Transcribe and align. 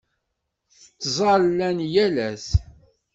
Ttazzalen 0.73 1.77
yal 1.93 2.15
ass? 2.29 2.47